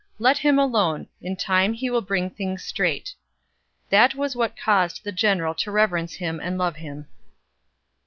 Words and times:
Let 0.17 0.39
him 0.39 0.57
alone; 0.57 1.05
in 1.21 1.35
time 1.35 1.73
he 1.73 1.91
will 1.91 2.01
bring 2.01 2.31
things 2.31 2.63
straight." 2.63 3.13
That 3.91 4.15
was 4.15 4.35
what 4.35 4.57
caused 4.57 5.03
the 5.03 5.11
general 5.11 5.53
to 5.53 5.69
reverence 5.69 6.15
him 6.15 6.39
and 6.39 6.57
love 6.57 6.77
him. 6.77 7.05